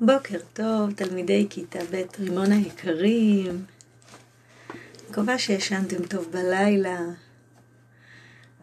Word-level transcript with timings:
בוקר 0.00 0.38
טוב, 0.52 0.92
תלמידי 0.92 1.46
כיתה 1.50 1.78
ב' 1.90 2.02
רימון 2.20 2.52
היקרים. 2.52 3.64
מקווה 5.10 5.38
שישנתם 5.38 6.06
טוב 6.06 6.28
בלילה 6.30 7.00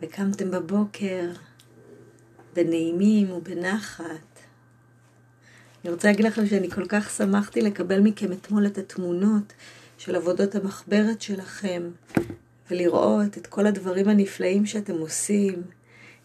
וקמתם 0.01 0.51
בבוקר 0.51 1.29
בנעימים 2.53 3.31
ובנחת. 3.31 4.39
אני 5.83 5.93
רוצה 5.93 6.07
להגיד 6.07 6.25
לכם 6.25 6.47
שאני 6.47 6.69
כל 6.69 6.85
כך 6.85 7.09
שמחתי 7.09 7.61
לקבל 7.61 7.99
מכם 7.99 8.31
אתמול 8.31 8.65
את 8.65 8.77
התמונות 8.77 9.53
של 9.97 10.15
עבודות 10.15 10.55
המחברת 10.55 11.21
שלכם 11.21 11.83
ולראות 12.71 13.37
את 13.37 13.47
כל 13.47 13.67
הדברים 13.67 14.07
הנפלאים 14.07 14.65
שאתם 14.65 14.97
עושים 14.97 15.61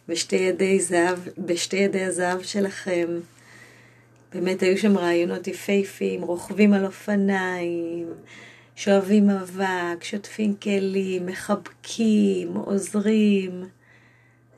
בשתי 0.07 0.35
ידי, 0.35 0.79
זהב, 0.81 1.19
בשתי 1.37 1.77
ידי 1.77 2.03
הזהב 2.03 2.41
שלכם. 2.41 3.07
באמת 4.33 4.63
היו 4.63 4.77
שם 4.77 4.97
רעיונות 4.97 5.47
יפהפיים, 5.47 6.21
רוכבים 6.21 6.73
על 6.73 6.85
אופניים, 6.85 8.07
שואבים 8.75 9.29
אבק, 9.29 10.03
שוטפים 10.03 10.55
כלים, 10.55 11.25
מחבקים, 11.25 12.53
עוזרים. 12.53 13.63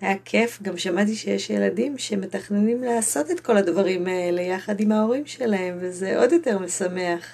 היה 0.01 0.15
כיף, 0.25 0.61
גם 0.61 0.77
שמעתי 0.77 1.15
שיש 1.15 1.49
ילדים 1.49 1.97
שמתכננים 1.97 2.83
לעשות 2.83 3.31
את 3.31 3.39
כל 3.39 3.57
הדברים 3.57 4.07
האלה 4.07 4.41
יחד 4.41 4.79
עם 4.79 4.91
ההורים 4.91 5.25
שלהם, 5.25 5.77
וזה 5.81 6.19
עוד 6.19 6.31
יותר 6.31 6.59
משמח 6.59 7.25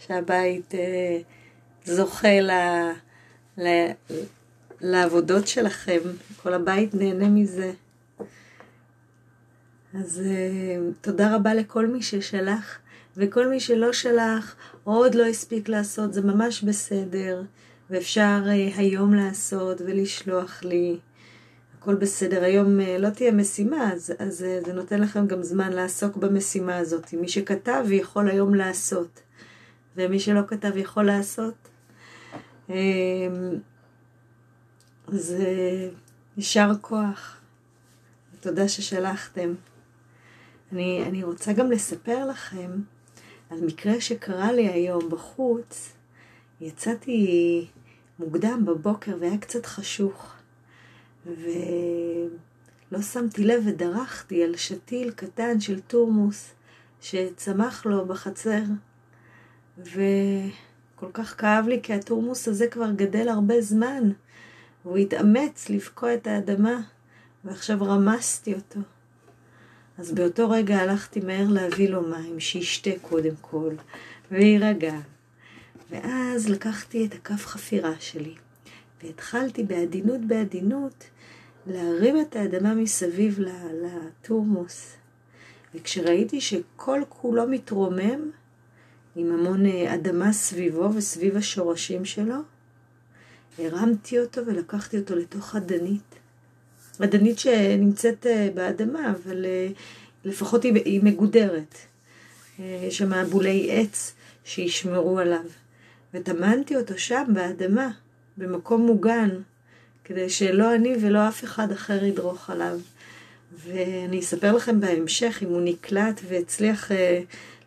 שהבית 0.00 0.74
אה, 0.74 1.18
זוכה 1.84 2.40
ל, 2.40 2.50
ל, 3.58 3.68
לעבודות 4.80 5.46
שלכם, 5.48 5.98
כל 6.42 6.54
הבית 6.54 6.94
נהנה 6.94 7.28
מזה. 7.28 7.72
אז 9.94 10.22
uh, 10.24 10.94
תודה 11.00 11.36
רבה 11.36 11.54
לכל 11.54 11.86
מי 11.86 12.02
ששלח, 12.02 12.78
וכל 13.16 13.48
מי 13.48 13.60
שלא 13.60 13.92
שלח, 13.92 14.56
או 14.86 14.92
עוד 14.92 15.14
לא 15.14 15.26
הספיק 15.26 15.68
לעשות, 15.68 16.14
זה 16.14 16.22
ממש 16.22 16.62
בסדר, 16.62 17.42
ואפשר 17.90 18.42
uh, 18.44 18.78
היום 18.78 19.14
לעשות 19.14 19.80
ולשלוח 19.80 20.62
לי. 20.62 20.98
הכל 21.78 21.94
בסדר. 21.94 22.44
היום 22.44 22.80
uh, 22.80 22.82
לא 22.98 23.10
תהיה 23.10 23.32
משימה, 23.32 23.92
אז, 23.92 24.12
אז 24.18 24.36
זה 24.36 24.72
נותן 24.74 25.00
לכם 25.00 25.26
גם 25.26 25.42
זמן 25.42 25.72
לעסוק 25.72 26.16
במשימה 26.16 26.76
הזאת. 26.76 27.12
מי 27.12 27.28
שכתב 27.28 27.84
יכול 27.90 28.28
היום 28.28 28.54
לעשות, 28.54 29.20
ומי 29.96 30.20
שלא 30.20 30.40
כתב 30.48 30.76
יכול 30.76 31.04
לעשות. 31.04 31.68
אז 35.08 35.34
יישר 36.36 36.70
כוח. 36.80 37.36
תודה 38.40 38.68
ששלחתם. 38.68 39.54
אני, 40.72 41.04
אני 41.06 41.24
רוצה 41.24 41.52
גם 41.52 41.70
לספר 41.70 42.26
לכם 42.26 42.70
על 43.50 43.60
מקרה 43.60 44.00
שקרה 44.00 44.52
לי 44.52 44.68
היום 44.68 45.08
בחוץ. 45.10 45.92
יצאתי 46.60 47.66
מוקדם 48.18 48.62
בבוקר 48.66 49.16
והיה 49.20 49.38
קצת 49.38 49.66
חשוך, 49.66 50.32
ולא 51.26 53.02
שמתי 53.12 53.44
לב 53.44 53.62
ודרכתי 53.66 54.44
על 54.44 54.56
שתיל 54.56 55.10
קטן 55.10 55.60
של 55.60 55.80
תורמוס 55.80 56.50
שצמח 57.00 57.86
לו 57.86 58.06
בחצר, 58.06 58.62
וכל 59.78 61.10
כך 61.12 61.40
כאב 61.40 61.66
לי 61.68 61.80
כי 61.82 61.92
התורמוס 61.92 62.48
הזה 62.48 62.66
כבר 62.66 62.90
גדל 62.90 63.28
הרבה 63.28 63.60
זמן, 63.60 64.10
והוא 64.84 64.96
התאמץ 64.96 65.70
לבקוע 65.70 66.14
את 66.14 66.26
האדמה, 66.26 66.80
ועכשיו 67.44 67.78
רמסתי 67.80 68.54
אותו. 68.54 68.80
אז 69.98 70.12
באותו 70.12 70.50
רגע 70.50 70.76
הלכתי 70.76 71.20
מהר 71.20 71.46
להביא 71.48 71.88
לו 71.88 72.02
מים, 72.02 72.40
שישתה 72.40 72.90
קודם 73.02 73.34
כל, 73.40 73.74
ויירגע. 74.30 74.94
ואז 75.90 76.48
לקחתי 76.48 77.06
את 77.06 77.14
הכף 77.14 77.46
חפירה 77.46 77.94
שלי, 78.00 78.34
והתחלתי 79.02 79.62
בעדינות 79.62 80.20
בעדינות 80.20 81.04
להרים 81.66 82.20
את 82.20 82.36
האדמה 82.36 82.74
מסביב 82.74 83.38
לתורמוס. 83.82 84.96
וכשראיתי 85.74 86.40
שכל 86.40 87.02
כולו 87.08 87.48
מתרומם, 87.48 88.30
עם 89.16 89.32
המון 89.32 89.66
אה, 89.66 89.94
אדמה 89.94 90.32
סביבו 90.32 90.94
וסביב 90.94 91.36
השורשים 91.36 92.04
שלו, 92.04 92.36
הרמתי 93.58 94.18
אותו 94.18 94.46
ולקחתי 94.46 94.98
אותו 94.98 95.16
לתוך 95.16 95.56
אדנית. 95.56 96.14
אדנית 97.02 97.38
שנמצאת 97.38 98.26
אה, 98.26 98.48
באדמה, 98.54 99.10
אבל 99.10 99.44
אה, 99.44 99.68
לפחות 100.24 100.62
היא, 100.62 100.74
היא 100.84 101.00
מגודרת. 101.04 101.74
אה, 102.60 102.80
יש 102.82 102.98
שם 102.98 103.24
בולי 103.30 103.68
עץ 103.70 104.14
שישמרו 104.44 105.18
עליו. 105.18 105.44
וטמנתי 106.14 106.76
אותו 106.76 106.98
שם 106.98 107.24
באדמה, 107.34 107.90
במקום 108.36 108.86
מוגן, 108.86 109.30
כדי 110.04 110.30
שלא 110.30 110.74
אני 110.74 110.94
ולא 111.00 111.28
אף 111.28 111.44
אחד 111.44 111.72
אחר 111.72 112.04
ידרוך 112.04 112.50
עליו. 112.50 112.78
ואני 113.52 114.20
אספר 114.20 114.52
לכם 114.52 114.80
בהמשך 114.80 115.38
אם 115.42 115.48
הוא 115.48 115.60
נקלט 115.64 116.20
והצליח 116.28 116.92
אה, 116.92 117.20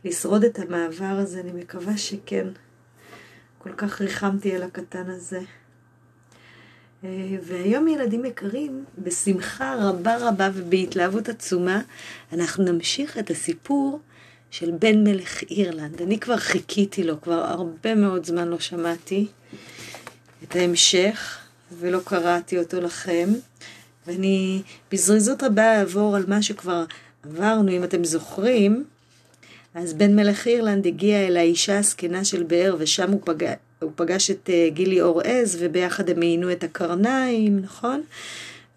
לשרוד 0.05 0.43
את 0.43 0.59
המעבר 0.59 1.05
הזה, 1.05 1.39
אני 1.39 1.51
מקווה 1.51 1.97
שכן. 1.97 2.47
כל 3.57 3.73
כך 3.77 4.01
ריחמתי 4.01 4.55
על 4.55 4.63
הקטן 4.63 5.09
הזה. 5.09 5.39
והיום 7.41 7.87
ילדים 7.87 8.25
יקרים, 8.25 8.83
בשמחה 8.97 9.75
רבה 9.79 10.17
רבה 10.19 10.49
ובהתלהבות 10.53 11.29
עצומה, 11.29 11.81
אנחנו 12.33 12.63
נמשיך 12.63 13.17
את 13.17 13.29
הסיפור 13.29 13.99
של 14.51 14.71
בן 14.71 15.03
מלך 15.03 15.43
אירלנד. 15.43 16.01
אני 16.01 16.19
כבר 16.19 16.37
חיכיתי 16.37 17.03
לו, 17.03 17.21
כבר 17.21 17.45
הרבה 17.45 17.95
מאוד 17.95 18.25
זמן 18.25 18.47
לא 18.47 18.59
שמעתי 18.59 19.27
את 20.43 20.55
ההמשך, 20.55 21.37
ולא 21.79 21.99
קראתי 22.05 22.59
אותו 22.59 22.81
לכם. 22.81 23.29
ואני 24.07 24.61
בזריזות 24.91 25.43
רבה 25.43 25.79
אעבור 25.79 26.15
על 26.15 26.23
מה 26.27 26.41
שכבר 26.41 26.85
עברנו, 27.23 27.71
אם 27.71 27.83
אתם 27.83 28.03
זוכרים. 28.03 28.85
אז 29.73 29.93
בן 29.93 30.15
מלך 30.15 30.47
אירלנד 30.47 30.87
הגיע 30.87 31.27
אל 31.27 31.37
האישה 31.37 31.79
הזקנה 31.79 32.25
של 32.25 32.43
באר, 32.43 32.75
ושם 32.79 33.11
הוא 33.11 33.21
פגע, 33.25 33.53
הוא 33.81 33.91
פגש 33.95 34.31
את 34.31 34.49
uh, 34.49 34.73
גילי 34.73 35.01
אור-עז, 35.01 35.57
וביחד 35.59 36.09
הם 36.09 36.21
עיינו 36.21 36.51
את 36.51 36.63
הקרניים, 36.63 37.59
נכון? 37.59 38.01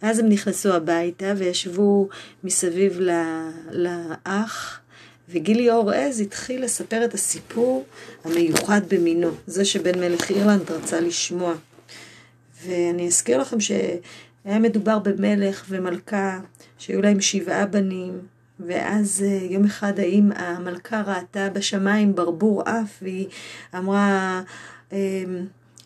ואז 0.02 0.18
הם 0.18 0.28
נכנסו 0.28 0.72
הביתה 0.74 1.32
וישבו 1.36 2.08
מסביב 2.44 3.00
לאח, 3.70 4.80
וגילי 5.28 5.70
אור-עז 5.70 6.20
התחיל 6.20 6.64
לספר 6.64 7.04
את 7.04 7.14
הסיפור 7.14 7.84
המיוחד 8.24 8.80
במינו, 8.88 9.30
זה 9.46 9.64
שבן 9.64 10.00
מלך 10.00 10.30
אירלנד 10.30 10.70
רצה 10.70 11.00
לשמוע. 11.00 11.54
ואני 12.64 13.06
אזכיר 13.06 13.38
לכם 13.38 13.60
שהיה 13.60 14.58
מדובר 14.60 14.98
במלך 14.98 15.64
ומלכה 15.68 16.40
שהיו 16.78 17.02
להם 17.02 17.20
שבעה 17.20 17.66
בנים, 17.66 18.20
ואז 18.66 19.24
אה, 19.26 19.46
יום 19.50 19.64
אחד 19.64 19.98
האם 19.98 20.30
המלכה 20.36 21.02
ראתה 21.06 21.48
בשמיים 21.48 22.14
ברבור 22.14 22.62
אף, 22.62 22.98
והיא 23.02 23.26
אמרה, 23.78 24.40
אמ, 24.40 24.44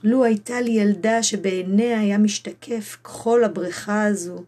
לו 0.04 0.24
הייתה 0.24 0.60
לי 0.60 0.70
ילדה 0.70 1.22
שבעיניה 1.22 2.00
היה 2.00 2.18
משתקף 2.18 2.96
כחול 3.04 3.44
הבריכה 3.44 4.06
הזו. 4.06 4.44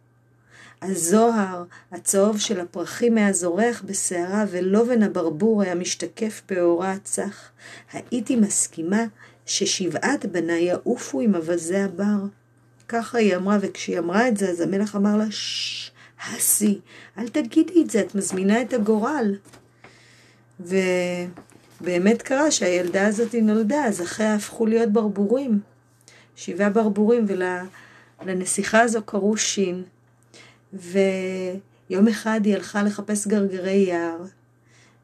הזוהר, 0.82 1.64
הצהוב 1.92 2.38
של 2.38 2.60
הפרחים 2.60 3.18
היה 3.18 3.32
זורח 3.32 3.82
בסערה, 3.86 4.44
ולובן 4.50 5.02
הברבור 5.02 5.62
היה 5.62 5.74
משתקף 5.74 6.42
באורה 6.48 6.94
צח. 7.04 7.50
הייתי 7.92 8.36
מסכימה 8.36 9.04
ששבעת 9.46 10.26
בניי 10.26 10.62
יעופו 10.62 11.20
עם 11.20 11.34
אווזי 11.34 11.78
הבר. 11.78 12.18
ככה 12.88 13.18
היא 13.18 13.36
אמרה, 13.36 13.58
וכשהיא 13.60 13.98
אמרה 13.98 14.28
את 14.28 14.36
זה, 14.36 14.50
אז 14.50 14.60
המלך 14.60 14.96
אמר 14.96 15.16
לה, 15.16 15.30
ששש, 15.30 15.90
הסי, 16.34 16.78
אל 17.18 17.28
תגידי 17.28 17.82
את 17.82 17.90
זה, 17.90 18.00
את 18.00 18.14
מזמינה 18.14 18.62
את 18.62 18.72
הגורל. 18.72 19.36
ו... 20.60 20.76
באמת 21.80 22.22
קרה 22.22 22.50
שהילדה 22.50 23.06
הזאת 23.06 23.34
נולדה, 23.34 23.84
אז 23.84 24.02
אחיה 24.02 24.34
הפכו 24.34 24.66
להיות 24.66 24.92
ברבורים. 24.92 25.60
שבעה 26.36 26.70
ברבורים, 26.70 27.26
ולנסיכה 28.20 28.80
הזו 28.80 29.02
קראו 29.02 29.36
שין. 29.36 29.82
ויום 30.72 32.08
אחד 32.10 32.40
היא 32.44 32.54
הלכה 32.54 32.82
לחפש 32.82 33.26
גרגרי 33.26 33.72
יער, 33.72 34.18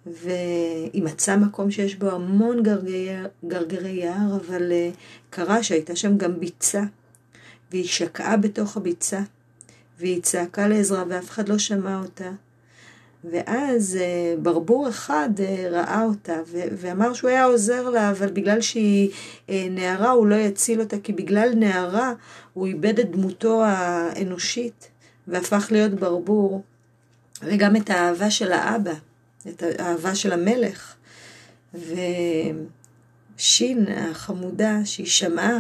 והיא 0.06 1.02
מצאה 1.02 1.36
מקום 1.36 1.70
שיש 1.70 1.94
בו 1.94 2.10
המון 2.10 2.62
גרגרי, 2.62 3.08
גרגרי 3.44 3.90
יער, 3.90 4.36
אבל 4.36 4.72
uh, 4.72 4.96
קרה 5.30 5.62
שהייתה 5.62 5.96
שם 5.96 6.18
גם 6.18 6.40
ביצה, 6.40 6.82
והיא 7.70 7.88
שקעה 7.88 8.36
בתוך 8.36 8.76
הביצה, 8.76 9.20
והיא 9.98 10.22
צעקה 10.22 10.68
לעזרה 10.68 11.04
ואף 11.08 11.30
אחד 11.30 11.48
לא 11.48 11.58
שמע 11.58 12.00
אותה. 12.00 12.30
ואז 13.30 13.98
אה, 14.00 14.34
ברבור 14.42 14.88
אחד 14.88 15.30
אה, 15.40 15.68
ראה 15.70 16.04
אותה 16.04 16.36
ואמר 16.52 17.12
שהוא 17.12 17.30
היה 17.30 17.44
עוזר 17.44 17.90
לה, 17.90 18.10
אבל 18.10 18.30
בגלל 18.30 18.60
שהיא 18.60 19.10
אה, 19.50 19.66
נערה 19.70 20.10
הוא 20.10 20.26
לא 20.26 20.34
יציל 20.34 20.80
אותה, 20.80 20.98
כי 20.98 21.12
בגלל 21.12 21.54
נערה 21.54 22.12
הוא 22.52 22.66
איבד 22.66 22.98
את 22.98 23.10
דמותו 23.10 23.62
האנושית 23.64 24.88
והפך 25.28 25.68
להיות 25.70 25.92
ברבור, 25.92 26.62
וגם 27.42 27.76
את 27.76 27.90
האהבה 27.90 28.30
של 28.30 28.52
האבא. 28.52 28.94
את 29.48 29.62
האהבה 29.62 30.14
של 30.14 30.32
המלך. 30.32 30.94
ושין 31.74 33.86
החמודה, 33.88 34.78
שהיא 34.84 35.06
שמעה, 35.06 35.58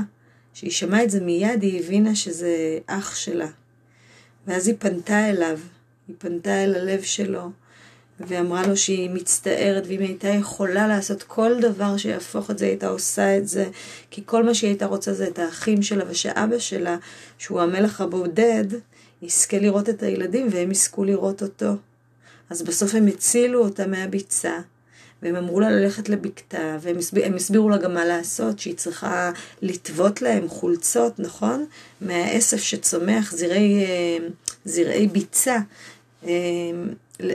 שהיא 0.54 0.70
שמעה 0.70 1.04
את 1.04 1.10
זה 1.10 1.20
מיד, 1.20 1.62
היא 1.62 1.80
הבינה 1.80 2.14
שזה 2.14 2.78
אח 2.86 3.14
שלה. 3.14 3.48
ואז 4.46 4.68
היא 4.68 4.76
פנתה 4.78 5.30
אליו, 5.30 5.58
היא 6.08 6.16
פנתה 6.18 6.64
אל 6.64 6.74
הלב 6.74 7.02
שלו, 7.02 7.50
ואמרה 8.20 8.66
לו 8.66 8.76
שהיא 8.76 9.10
מצטערת, 9.10 9.84
ואם 9.86 10.00
היא 10.00 10.08
הייתה 10.08 10.28
יכולה 10.28 10.88
לעשות 10.88 11.22
כל 11.22 11.60
דבר 11.60 11.96
שיהפוך 11.96 12.50
את 12.50 12.58
זה, 12.58 12.64
היא 12.64 12.72
הייתה 12.72 12.88
עושה 12.88 13.38
את 13.38 13.48
זה, 13.48 13.68
כי 14.10 14.22
כל 14.26 14.44
מה 14.44 14.54
שהיא 14.54 14.70
הייתה 14.70 14.86
רוצה 14.86 15.12
זה 15.12 15.28
את 15.28 15.38
האחים 15.38 15.82
שלה, 15.82 16.04
ושאבא 16.08 16.58
שלה, 16.58 16.96
שהוא 17.38 17.60
המלך 17.60 18.00
הבודד, 18.00 18.64
יזכה 19.22 19.58
לראות 19.58 19.88
את 19.88 20.02
הילדים 20.02 20.48
והם 20.50 20.70
יזכו 20.70 21.04
לראות 21.04 21.42
אותו. 21.42 21.72
אז 22.50 22.62
בסוף 22.62 22.94
הם 22.94 23.06
הצילו 23.06 23.64
אותה 23.64 23.86
מהביצה, 23.86 24.58
והם 25.22 25.36
אמרו 25.36 25.60
לה 25.60 25.70
ללכת 25.70 26.08
לבקתה, 26.08 26.76
והם 26.80 26.98
הסביר, 26.98 27.34
הסבירו 27.34 27.68
לה 27.68 27.76
גם 27.76 27.94
מה 27.94 28.04
לעשות, 28.04 28.58
שהיא 28.58 28.74
צריכה 28.76 29.30
לטוות 29.62 30.22
להם 30.22 30.48
חולצות, 30.48 31.18
נכון? 31.18 31.66
מהעשף 32.00 32.56
שצומח, 32.62 33.32
זרעי, 33.32 33.84
אה, 33.84 34.18
זרעי 34.64 35.06
ביצה. 35.06 35.56
אה, 36.24 36.30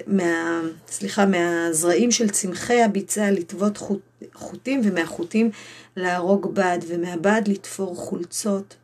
מה, 0.07 0.62
סליחה, 0.88 1.25
מהזרעים 1.25 2.12
של 2.12 2.29
צמחי 2.29 2.81
הביצה 2.81 3.31
לטוות 3.31 3.77
חוט, 3.77 4.01
חוטים, 4.33 4.81
ומהחוטים 4.83 5.51
להרוג 5.95 6.53
בד, 6.53 6.79
ומהבד 6.88 7.41
לתפור 7.47 7.95
חולצות. 7.95 8.75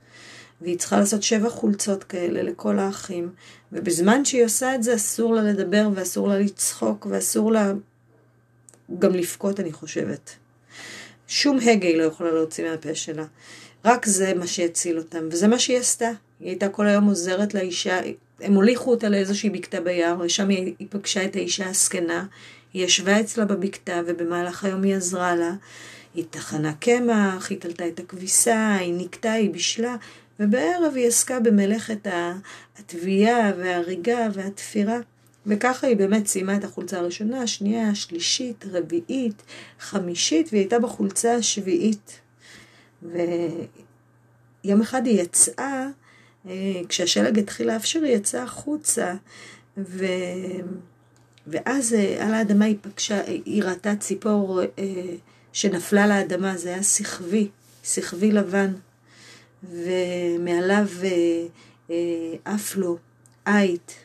והיא 0.61 0.77
צריכה 0.77 0.99
לעשות 0.99 1.23
שבע 1.23 1.49
חולצות 1.49 2.03
כאלה 2.03 2.43
לכל 2.43 2.79
האחים. 2.79 3.29
ובזמן 3.71 4.25
שהיא 4.25 4.45
עושה 4.45 4.75
את 4.75 4.83
זה 4.83 4.95
אסור 4.95 5.33
לה 5.33 5.41
לדבר, 5.41 5.89
ואסור 5.95 6.27
לה 6.27 6.39
לצחוק, 6.39 7.07
ואסור 7.09 7.51
לה 7.51 7.73
גם 8.99 9.13
לבכות, 9.13 9.59
אני 9.59 9.71
חושבת. 9.71 10.35
שום 11.27 11.59
הגה 11.59 11.87
היא 11.87 11.97
לא 11.97 12.03
יכולה 12.03 12.31
להוציא 12.31 12.69
מהפה 12.69 12.95
שלה. 12.95 13.25
רק 13.85 14.05
זה 14.05 14.33
מה 14.33 14.47
שיציל 14.47 14.97
אותם, 14.97 15.27
וזה 15.31 15.47
מה 15.47 15.59
שהיא 15.59 15.77
עשתה. 15.77 16.09
היא 16.39 16.49
הייתה 16.49 16.69
כל 16.69 16.87
היום 16.87 17.05
עוזרת 17.05 17.53
לאישה, 17.53 17.99
הם 18.43 18.53
הוליכו 18.53 18.91
אותה 18.91 19.09
לאיזושהי 19.09 19.49
בקתה 19.49 19.81
ביער, 19.81 20.15
ושם 20.19 20.49
היא, 20.49 20.87
פגשה 20.89 21.25
את 21.25 21.35
האישה 21.35 21.69
הזקנה, 21.69 22.25
היא 22.73 22.85
ישבה 22.85 23.19
אצלה 23.19 23.45
בבקתה, 23.45 24.01
ובמהלך 24.07 24.63
היום 24.63 24.83
היא 24.83 24.95
עזרה 24.95 25.35
לה. 25.35 25.53
היא 26.15 26.25
טחנה 26.29 26.73
קמח, 26.73 27.49
היא 27.49 27.59
תלתה 27.59 27.87
את 27.87 27.99
הכביסה, 27.99 28.75
היא 28.75 28.93
נקטה, 28.97 29.31
היא 29.31 29.49
בישלה, 29.49 29.95
ובערב 30.39 30.93
היא 30.95 31.07
עסקה 31.07 31.39
במלאכת 31.39 32.07
התביעה 32.79 33.51
וההריגה 33.57 34.27
והתפירה. 34.33 34.99
וככה 35.45 35.87
היא 35.87 35.97
באמת 35.97 36.27
סיימה 36.27 36.55
את 36.55 36.63
החולצה 36.63 36.99
הראשונה, 36.99 37.41
השנייה, 37.41 37.89
השלישית, 37.89 38.65
רביעית, 38.71 39.43
חמישית, 39.79 40.49
והיא 40.51 40.61
הייתה 40.61 40.79
בחולצה 40.79 41.35
השביעית. 41.35 42.19
ויום 43.03 44.81
אחד 44.81 45.05
היא 45.05 45.21
יצאה, 45.21 45.63
אה, 45.63 45.87
כשהשלג 46.89 47.39
התחיל 47.39 47.67
לאפשר, 47.67 48.03
היא 48.03 48.15
יצאה 48.15 48.43
החוצה, 48.43 49.13
ו... 49.77 50.05
ואז 51.47 51.93
אה, 51.93 52.25
על 52.25 52.33
האדמה 52.33 52.65
היא 52.65 52.77
פגשה, 52.81 53.21
היא 53.25 53.63
ראתה 53.63 53.95
ציפור 53.95 54.61
אה, 54.61 55.15
שנפלה 55.53 56.07
לאדמה, 56.07 56.57
זה 56.57 56.69
היה 56.69 56.83
שכבי, 56.83 57.47
שכבי 57.83 58.31
לבן, 58.31 58.73
ומעליו 59.63 60.87
עף 62.45 62.75
לו 62.75 62.97
עית, 63.45 63.95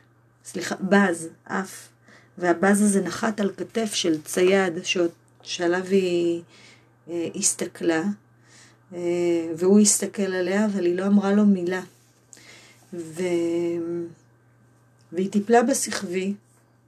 סליחה, 0.44 0.75
בז, 0.81 1.29
עף, 1.44 1.88
והבז 2.38 2.82
הזה 2.82 3.00
נחת 3.00 3.40
על 3.40 3.50
כתף 3.56 3.94
של 3.94 4.23
צייד 4.23 4.73
שעליו 5.43 5.85
היא 5.85 6.43
הסתכלה. 7.35 8.02
אה, 8.94 9.00
והוא 9.56 9.81
הסתכל 9.81 10.23
עליה, 10.23 10.67
אבל 10.67 10.85
היא 10.85 10.94
לא 10.94 11.06
אמרה 11.06 11.32
לו 11.32 11.46
מילה. 11.46 11.82
ו... 12.93 13.23
והיא 15.12 15.31
טיפלה 15.31 15.62
בשכבי, 15.62 16.35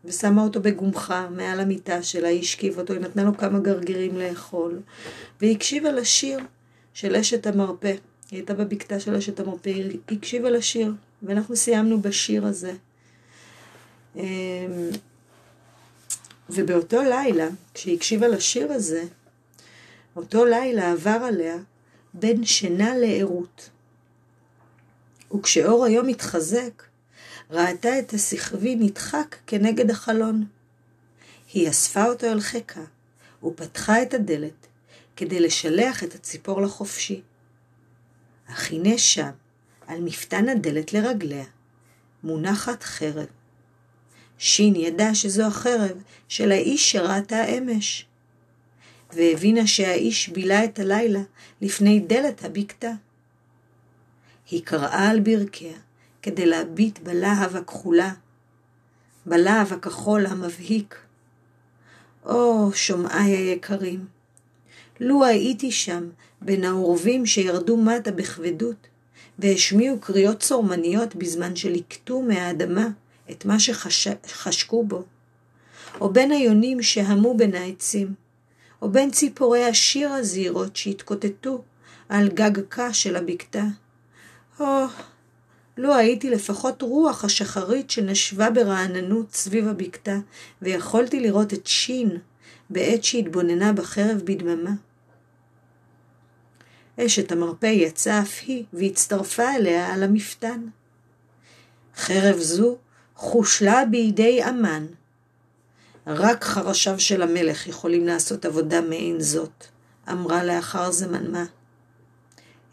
ושמה 0.05 0.43
אותו 0.43 0.61
בגומחה 0.61 1.29
מעל 1.31 1.61
המיטה 1.61 2.03
שלה, 2.03 2.29
היא 2.29 2.41
השכיב 2.41 2.79
אותו, 2.79 2.93
היא 2.93 3.03
נתנה 3.03 3.25
לו 3.25 3.37
כמה 3.37 3.59
גרגירים 3.59 4.19
לאכול, 4.19 4.81
והיא 5.41 5.57
הקשיבה 5.57 5.93
לשיר 5.93 6.39
של 6.95 7.17
אשת 7.17 7.47
המרפא. 7.47 7.95
היא 8.31 8.39
הייתה 8.39 8.55
בבקתה 8.55 9.01
של 9.01 9.15
אשת 9.15 9.41
המרפא, 9.41 9.69
היא 9.69 9.99
הקשיבה 10.11 10.51
לשיר, 10.51 10.93
ואנחנו 11.23 11.57
סיימנו 11.57 12.01
בשיר 12.01 12.47
הזה. 12.47 12.73
אמ, 14.17 14.23
ובאותו 16.51 17.03
לילה, 17.03 17.49
כשהיא 17.75 17.97
הקשיבה 17.97 18.29
לשיר 18.29 18.73
הזה, 18.73 19.05
אותו 20.17 20.45
לילה 20.45 20.93
עבר 20.93 21.11
עליה 21.11 21.57
בין 22.15 22.45
שינה 22.45 22.97
לערות. 22.97 23.71
וכשאור 25.35 25.85
היום 25.85 26.09
התחזק, 26.09 26.83
ראתה 27.51 27.99
את 27.99 28.13
השכבי 28.13 28.75
נדחק 28.75 29.37
כנגד 29.47 29.91
החלון. 29.91 30.45
היא 31.53 31.69
אספה 31.69 32.05
אותו 32.05 32.27
אל 32.27 32.41
חיקה, 32.41 32.85
ופתחה 33.45 34.03
את 34.03 34.15
הדלת, 34.15 34.67
כדי 35.17 35.41
לשלח 35.41 36.05
את 36.05 36.15
הציפור 36.15 36.63
לחופשי. 36.63 37.21
אך 38.47 38.71
הנה 38.73 38.99
שם, 38.99 39.31
על 39.87 40.01
מפתן 40.01 40.49
הדלת 40.49 40.93
לרגליה, 40.93 41.45
מונחת 42.23 42.83
חרב. 42.83 43.27
שין 44.39 44.77
ידע 44.77 45.15
שזו 45.15 45.47
החרב 45.47 46.03
של 46.29 46.53
האיש 46.53 46.93
שראתה 46.93 47.45
אמש. 47.45 48.07
והבינה 49.13 49.67
שהאיש 49.67 50.29
בילה 50.29 50.65
את 50.65 50.79
הלילה 50.79 51.21
לפני 51.61 52.01
דלת 52.01 52.45
הבקתה. 52.45 52.91
היא 54.51 54.63
קראה 54.65 55.11
על 55.11 55.21
ברכיה 55.21 55.77
כדי 56.23 56.47
להביט 56.47 56.99
בלהב 56.99 57.57
הכחולה, 57.57 58.13
בלהב 59.27 59.73
הכחול 59.73 60.27
המבהיק. 60.27 60.97
או, 62.25 62.71
שומעיי 62.75 63.37
היקרים, 63.37 64.07
לו 65.01 65.25
הייתי 65.25 65.73
שם 65.73 66.09
בין 66.41 66.65
העורבים 66.65 67.27
שירדו 67.27 67.77
מטה 67.77 68.11
בכבדות, 68.11 68.87
והשמיעו 69.39 70.01
קריאות 70.01 70.41
צורמניות 70.41 71.17
בזמן 71.17 71.57
שליקטו 71.57 72.23
מהאדמה 72.23 72.89
את 73.31 73.45
מה 73.45 73.57
שחשקו 73.61 74.85
בו, 74.85 75.03
או 76.01 76.13
בין 76.13 76.31
היונים 76.31 76.83
שהמו 76.83 77.37
בין 77.37 77.55
העצים, 77.55 78.15
או 78.83 78.91
בין 78.91 79.11
ציפורי 79.11 79.65
השיר 79.65 80.13
הזהירות 80.13 80.77
שהתקוטטו 80.77 81.63
על 82.09 82.29
גג 82.29 82.61
קש 82.69 83.03
של 83.03 83.17
הבקתה. 83.17 83.65
או, 84.61 84.85
לו 85.77 85.95
הייתי 85.95 86.31
לפחות 86.31 86.83
רוח 86.83 87.25
השחרית 87.25 87.91
שנשבה 87.91 88.51
ברעננות 88.51 89.33
סביב 89.33 89.69
הבקתה, 89.69 90.19
ויכולתי 90.63 91.21
לראות 91.21 91.55
את 91.55 91.67
שין 91.67 92.19
בעת 92.71 93.05
שהתבוננה 93.05 93.73
בחרב 93.73 94.21
בדממה. 94.25 94.71
אשת 97.01 97.33
המרפא 97.33 97.67
יצאה 97.67 98.23
אף 98.23 98.41
היא, 98.47 98.65
והצטרפה 98.73 99.55
אליה 99.55 99.95
על 99.95 100.03
המפתן. 100.03 100.61
חרב 101.97 102.39
זו 102.39 102.77
חושלה 103.15 103.85
בידי 103.91 104.45
אמן, 104.49 104.87
רק 106.07 106.45
חרשיו 106.45 107.01
של 107.01 107.23
המלך 107.23 107.67
יכולים 107.67 108.07
לעשות 108.07 108.45
עבודה 108.45 108.81
מעין 108.81 109.21
זאת, 109.21 109.65
אמרה 110.11 110.45
לאחר 110.45 110.93
זמן 110.93 111.31
מה. 111.31 111.45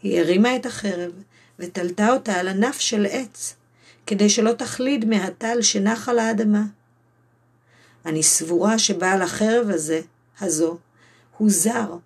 היא 0.02 0.20
הרימה 0.20 0.56
את 0.56 0.66
החרב 0.66 1.12
ותלתה 1.58 2.08
אותה 2.12 2.32
על 2.32 2.48
ענף 2.48 2.80
של 2.80 3.06
עץ, 3.10 3.54
כדי 4.06 4.30
שלא 4.30 4.52
תחליד 4.52 5.04
מהטל 5.04 5.62
שנח 5.62 6.08
על 6.08 6.18
האדמה. 6.18 6.62
אני 8.06 8.22
סבורה 8.22 8.78
שבעל 8.78 9.22
החרב 9.22 9.70
הזה, 9.70 10.00
הזו, 10.40 10.78
הוא 11.36 11.50
זר. 11.50 11.96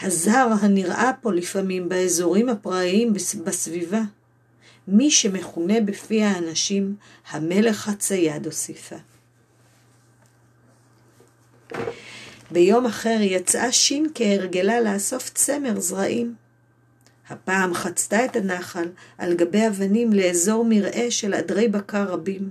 הזר 0.00 0.48
הנראה 0.60 1.10
פה 1.20 1.32
לפעמים 1.32 1.88
באזורים 1.88 2.48
הפראיים 2.48 3.12
בסביבה. 3.44 4.02
מי 4.88 5.10
שמכונה 5.10 5.80
בפי 5.80 6.22
האנשים 6.22 6.96
המלך 7.30 7.88
הצייד 7.88 8.46
הוסיפה. 8.46 8.96
ביום 12.50 12.86
אחר 12.86 13.18
יצאה 13.20 13.72
שין 13.72 14.06
כהרגלה 14.14 14.80
לאסוף 14.80 15.30
צמר 15.30 15.80
זרעים. 15.80 16.34
הפעם 17.30 17.74
חצתה 17.74 18.24
את 18.24 18.36
הנחל 18.36 18.88
על 19.18 19.34
גבי 19.34 19.66
אבנים 19.66 20.12
לאזור 20.12 20.64
מרעה 20.68 21.10
של 21.10 21.34
עדרי 21.34 21.68
בקר 21.68 22.04
רבים. 22.04 22.50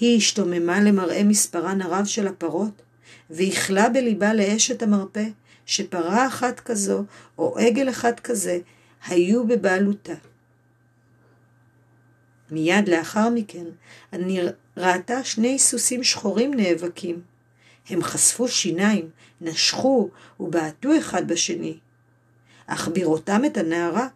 היא 0.00 0.16
השתוממה 0.16 0.80
למראה 0.80 1.24
מספרן 1.24 1.82
הרב 1.82 2.04
של 2.04 2.26
הפרות, 2.26 2.82
ואיחלה 3.30 3.88
בליבה 3.88 4.34
לאשת 4.34 4.82
המרפא 4.82 5.24
שפרה 5.66 6.26
אחת 6.26 6.60
כזו 6.60 7.04
או 7.38 7.58
עגל 7.58 7.88
אחד 7.88 8.20
כזה 8.20 8.58
היו 9.06 9.46
בבעלותה. 9.46 10.14
מיד 12.50 12.88
לאחר 12.88 13.28
מכן 13.28 13.64
ראתה 14.76 15.24
שני 15.24 15.58
סוסים 15.58 16.04
שחורים 16.04 16.54
נאבקים. 16.54 17.20
הם 17.88 18.02
חשפו 18.02 18.48
שיניים, 18.48 19.08
נשכו 19.40 20.10
ובעטו 20.40 20.98
אחד 20.98 21.28
בשני. 21.28 21.78
אך 22.66 22.88
בראותם 22.94 23.42
את 23.46 23.56
הנערה, 23.56 24.08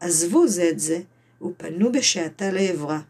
עזבו 0.00 0.48
זה 0.48 0.68
את 0.68 0.80
זה, 0.80 1.00
ופנו 1.42 1.92
בשעתה 1.92 2.50
לעברה. 2.50 3.00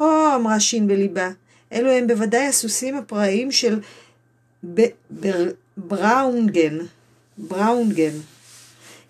או, 0.00 0.34
אמרה 0.34 0.60
שין 0.60 0.86
בליבה, 0.86 1.30
אלו 1.72 1.90
הם 1.90 2.06
בוודאי 2.06 2.46
הסוסים 2.46 2.96
הפראיים 2.96 3.52
של 3.52 3.80
בראונגן. 5.76 6.78
בראונגן. 7.38 8.18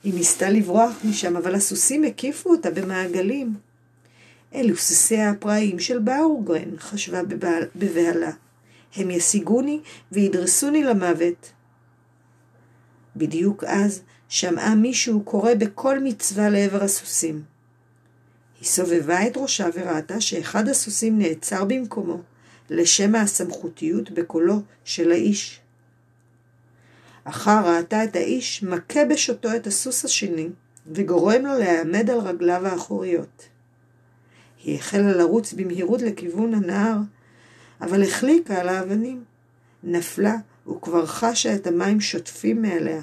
היא 0.05 0.15
ניסתה 0.15 0.51
לברוח 0.51 0.93
משם, 1.05 1.37
אבל 1.37 1.55
הסוסים 1.55 2.05
הקיפו 2.05 2.51
אותה 2.51 2.71
במעגלים. 2.71 3.55
אלו 4.55 4.77
סוסיה 4.77 5.31
הפראיים 5.31 5.79
של 5.79 5.99
באורגן, 5.99 6.77
חשבה 6.79 7.21
בבהלה. 7.77 8.31
הם 8.97 9.11
ישיגוני 9.11 9.81
וידרסוני 10.13 10.85
למוות. 10.85 11.53
בדיוק 13.17 13.65
אז 13.65 14.03
שמעה 14.29 14.75
מישהו 14.75 15.23
קורא 15.23 15.55
בכל 15.55 16.01
מצווה 16.01 16.49
לעבר 16.49 16.85
הסוסים. 16.85 17.43
היא 18.61 18.69
סובבה 18.69 19.27
את 19.27 19.37
ראשה 19.37 19.67
וראתה 19.75 20.21
שאחד 20.21 20.69
הסוסים 20.69 21.19
נעצר 21.19 21.65
במקומו, 21.65 22.21
לשם 22.71 23.15
הסמכותיות 23.15 24.11
בקולו 24.11 24.61
של 24.85 25.13
האיש. 25.13 25.61
אחר 27.25 27.61
ראתה 27.65 28.05
את 28.05 28.17
האיש 28.17 28.63
מכה 28.63 29.05
בשוטו 29.05 29.57
את 29.57 29.67
הסוס 29.67 30.05
השני, 30.05 30.49
וגורם 30.93 31.47
לו 31.47 31.59
להעמד 31.59 32.11
על 32.11 32.19
רגליו 32.19 32.67
האחוריות. 32.67 33.49
היא 34.65 34.79
החלה 34.79 35.13
לרוץ 35.13 35.53
במהירות 35.53 36.03
לכיוון 36.03 36.55
הנהר, 36.55 36.97
אבל 37.81 38.03
החליקה 38.03 38.61
על 38.61 38.69
האבנים. 38.69 39.25
נפלה 39.85 40.37
וכבר 40.69 41.07
חשה 41.07 41.55
את 41.55 41.67
המים 41.67 42.01
שוטפים 42.01 42.63
מעליה. 42.63 43.03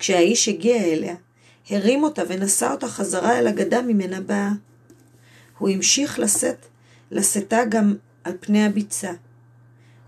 כשהאיש 0.00 0.48
הגיע 0.48 0.84
אליה, 0.84 1.14
הרים 1.70 2.04
אותה 2.04 2.22
ונשא 2.28 2.70
אותה 2.70 2.88
חזרה 2.88 3.38
אל 3.38 3.46
הגדה 3.46 3.82
ממנה 3.82 4.20
באה. 4.20 4.50
הוא 5.58 5.68
המשיך 5.68 6.18
לשאת, 6.18 6.66
לשאתה 7.10 7.60
גם 7.68 7.94
על 8.24 8.32
פני 8.40 8.66
הביצה, 8.66 9.10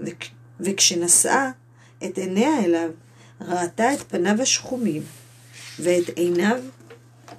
וכ, 0.00 0.24
וכשנשאה 0.60 1.50
את 2.04 2.18
עיניה 2.18 2.64
אליו, 2.64 2.90
ראתה 3.40 3.94
את 3.94 3.98
פניו 4.08 4.42
השחומים, 4.42 5.02
ואת 5.78 6.08
עיניו 6.08 6.58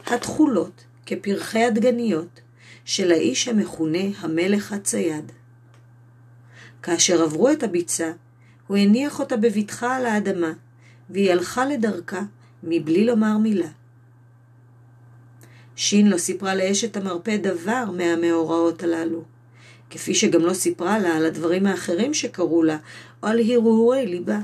התכולות 0.07 0.83
כפרחי 1.05 1.63
הדגניות 1.63 2.41
של 2.85 3.11
האיש 3.11 3.47
המכונה 3.47 4.03
המלך 4.19 4.73
הצייד. 4.73 5.31
כאשר 6.83 7.23
עברו 7.23 7.49
את 7.49 7.63
הביצה, 7.63 8.11
הוא 8.67 8.77
הניח 8.77 9.19
אותה 9.19 9.37
בבטחה 9.37 9.95
על 9.95 10.05
האדמה, 10.05 10.53
והיא 11.09 11.31
הלכה 11.31 11.65
לדרכה 11.65 12.21
מבלי 12.63 13.05
לומר 13.05 13.37
מילה. 13.37 13.67
שין 15.75 16.07
לא 16.09 16.17
סיפרה 16.17 16.55
לאשת 16.55 16.97
המרפא 16.97 17.37
דבר 17.37 17.85
מהמאורעות 17.97 18.83
הללו, 18.83 19.23
כפי 19.89 20.15
שגם 20.15 20.41
לא 20.41 20.53
סיפרה 20.53 20.99
לה 20.99 21.17
על 21.17 21.25
הדברים 21.25 21.65
האחרים 21.65 22.13
שקרו 22.13 22.63
לה, 22.63 22.77
או 23.23 23.27
על 23.27 23.39
הרהורי 23.39 24.05
ליבה. 24.05 24.39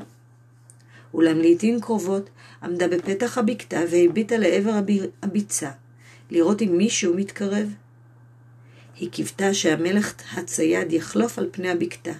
אולם 1.13 1.37
לעתים 1.37 1.81
קרובות 1.81 2.29
עמדה 2.63 2.87
בפתח 2.87 3.37
הבקתה 3.37 3.79
והביטה 3.89 4.37
לעבר 4.37 4.79
הביצה, 5.23 5.71
לראות 6.31 6.61
אם 6.61 6.77
מישהו 6.77 7.15
מתקרב. 7.15 7.73
היא 8.95 9.09
קיוותה 9.11 9.53
שהמלך 9.53 10.13
הצייד 10.37 10.93
יחלוף 10.93 11.39
על 11.39 11.49
פני 11.51 11.69
הבקתה. 11.69 12.11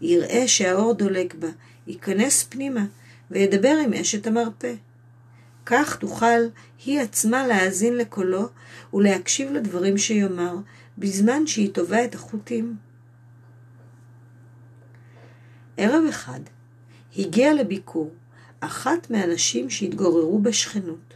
יראה 0.00 0.48
שהאור 0.48 0.94
דולק 0.94 1.34
בה, 1.34 1.48
ייכנס 1.86 2.44
פנימה, 2.44 2.84
וידבר 3.30 3.76
עם 3.84 3.92
אשת 3.92 4.26
המרפא. 4.26 4.74
כך 5.66 5.96
תוכל 5.96 6.40
היא 6.84 7.00
עצמה 7.00 7.46
להאזין 7.46 7.96
לקולו 7.96 8.48
ולהקשיב 8.94 9.52
לדברים 9.52 9.98
שיאמר, 9.98 10.56
בזמן 10.98 11.46
שהיא 11.46 11.74
טובה 11.74 12.04
את 12.04 12.14
החוטים. 12.14 12.76
ערב 15.76 16.04
אחד 16.08 16.40
הגיעה 17.18 17.52
לביקור 17.54 18.10
אחת 18.60 19.10
מהנשים 19.10 19.70
שהתגוררו 19.70 20.38
בשכנות. 20.38 21.14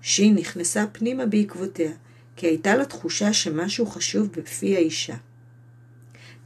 שהיא 0.00 0.34
נכנסה 0.34 0.84
פנימה 0.92 1.26
בעקבותיה, 1.26 1.92
כי 2.36 2.46
הייתה 2.46 2.76
לה 2.76 2.84
תחושה 2.84 3.32
שמשהו 3.32 3.86
חשוב 3.86 4.28
בפי 4.32 4.76
האישה. 4.76 5.16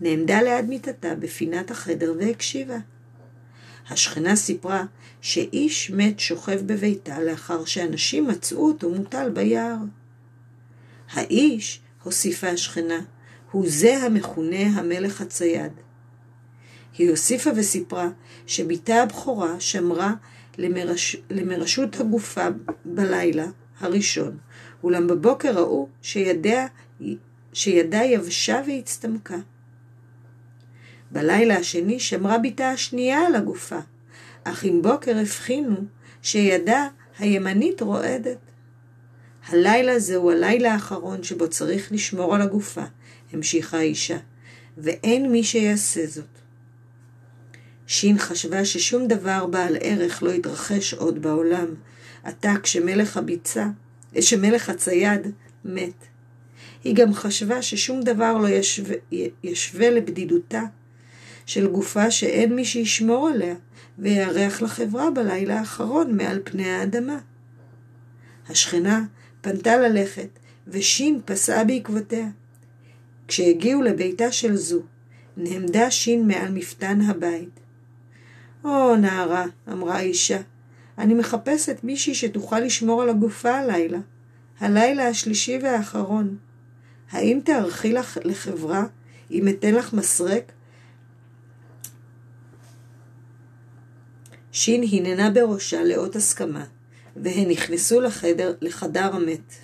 נעמדה 0.00 0.42
ליד 0.42 0.64
מיטתה 0.64 1.14
בפינת 1.14 1.71
החדר 1.71 2.14
והקשיבה. 2.18 2.78
השכנה 3.90 4.36
סיפרה 4.36 4.84
שאיש 5.20 5.90
מת 5.90 6.20
שוכב 6.20 6.60
בביתה 6.66 7.20
לאחר 7.20 7.64
שאנשים 7.64 8.28
מצאו 8.28 8.66
אותו 8.68 8.90
מוטל 8.90 9.30
ביער. 9.30 9.76
האיש, 11.12 11.80
הוסיפה 12.02 12.48
השכנה, 12.48 13.00
הוא 13.50 13.64
זה 13.68 13.96
המכונה 13.96 14.66
המלך 14.66 15.20
הצייד. 15.20 15.72
היא 16.98 17.10
הוסיפה 17.10 17.50
וסיפרה 17.56 18.08
שבתה 18.46 19.02
הבכורה 19.02 19.60
שמרה 19.60 20.14
למרש... 20.58 21.16
למרשות 21.30 22.00
הגופה 22.00 22.46
בלילה 22.84 23.46
הראשון, 23.80 24.38
אולם 24.82 25.06
בבוקר 25.06 25.58
ראו 25.58 25.88
שידיה, 26.02 26.66
שידה 27.52 28.02
יבשה 28.04 28.60
והצטמקה. 28.66 29.38
בלילה 31.14 31.56
השני 31.56 32.00
שמרה 32.00 32.38
בתה 32.38 32.71
השנייה 32.71 33.26
על 33.26 33.35
הגופה, 33.35 33.78
אך 34.44 34.64
עם 34.64 34.83
בוקר 34.83 35.18
הבחינו 35.18 35.76
שידה 36.23 36.88
הימנית 37.18 37.83
רועדת. 37.83 38.38
הלילה 39.47 39.99
זהו 39.99 40.30
הלילה 40.30 40.73
האחרון 40.73 41.23
שבו 41.23 41.49
צריך 41.49 41.92
לשמור 41.92 42.35
על 42.35 42.42
הגופה, 42.42 42.83
המשיכה 43.33 43.78
האישה, 43.78 44.16
ואין 44.78 45.33
מי 45.33 45.44
שיעשה 45.44 46.06
זאת. 46.06 46.38
שין 47.87 48.18
חשבה 48.18 48.64
ששום 48.64 49.09
דבר 49.09 49.47
בעל 49.47 49.76
ערך 49.80 50.23
לא 50.23 50.30
יתרחש 50.30 50.94
עוד 50.94 51.23
בעולם, 51.23 51.66
עתה 52.25 52.54
כשמלך 52.62 53.16
הביצה, 53.16 53.66
שמלך 54.21 54.68
הצייד 54.68 55.21
מת. 55.64 56.06
היא 56.85 56.94
גם 56.94 57.14
חשבה 57.14 57.62
ששום 57.62 58.02
דבר 58.02 58.38
לא 58.38 58.49
ישווה, 58.49 58.97
ישווה 59.42 59.90
לבדידותה 59.90 60.62
של 61.46 61.66
גופה 61.66 62.10
שאין 62.10 62.56
מי 62.56 62.64
שישמור 62.64 63.28
עליה 63.28 63.54
ויארח 63.98 64.62
לחברה 64.62 65.10
בלילה 65.10 65.58
האחרון 65.58 66.16
מעל 66.16 66.40
פני 66.44 66.70
האדמה. 66.70 67.18
השכנה 68.48 69.04
פנתה 69.40 69.76
ללכת, 69.76 70.28
ושין 70.68 71.20
פסעה 71.24 71.64
בעקבותיה. 71.64 72.28
כשהגיעו 73.28 73.82
לביתה 73.82 74.32
של 74.32 74.56
זו, 74.56 74.80
נעמדה 75.36 75.90
שין 75.90 76.28
מעל 76.28 76.52
מפתן 76.52 77.00
הבית. 77.00 77.60
או, 78.64 78.96
נערה, 78.96 79.44
אמרה 79.72 79.96
האישה, 79.96 80.38
אני 80.98 81.14
מחפשת 81.14 81.76
מישהי 81.82 82.14
שתוכל 82.14 82.60
לשמור 82.60 83.02
על 83.02 83.08
הגופה 83.08 83.58
הלילה. 83.58 83.98
הלילה 84.60 85.08
השלישי 85.08 85.58
והאחרון. 85.62 86.36
האם 87.10 87.40
תערכי 87.44 87.92
לך 87.92 88.18
לחברה 88.24 88.84
אם 89.30 89.48
אתן 89.48 89.74
לך 89.74 89.92
מסרק 89.92 90.52
שין 94.54 94.84
הננה 94.92 95.30
בראשה 95.30 95.84
לאות 95.84 96.16
הסכמה, 96.16 96.64
והן 97.16 97.50
נכנסו 97.50 98.00
לחדר, 98.00 98.54
לחדר 98.61 99.14
המת. 99.14 99.54